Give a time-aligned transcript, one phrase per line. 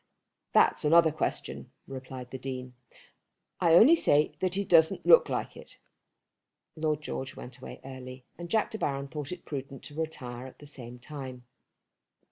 [0.53, 2.73] "That's another question," replied the Dean.
[3.59, 5.77] "I only say that he doesn't look like it."
[6.75, 10.57] Lord George went away early, and Jack De Baron thought it prudent to retire at
[10.57, 11.43] the same time.